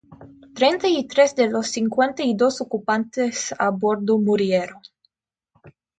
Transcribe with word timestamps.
Treinta 0.55 0.87
y 0.87 1.05
tres 1.05 1.35
de 1.35 1.47
los 1.47 1.67
cincuenta 1.67 2.23
y 2.23 2.33
dos 2.33 2.59
ocupantes 2.59 3.53
a 3.59 3.69
bordo 3.69 4.17
murieron. 4.17 4.81